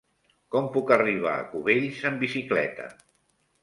Com 0.55 0.69
puc 0.77 0.93
arribar 0.95 1.35
a 1.35 1.45
Cubells 1.53 2.03
amb 2.13 2.27
bicicleta? 2.29 2.93